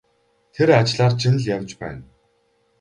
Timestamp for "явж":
1.55-1.69